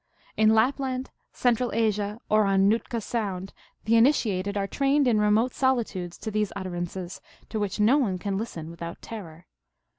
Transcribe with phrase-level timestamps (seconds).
[0.35, 3.53] In Lapland, Central Asia, or on Nootka Sound
[3.85, 7.99] the in itiated are trained in remote solitudes to these utter ances, to which no
[7.99, 9.45] one can listen without terror.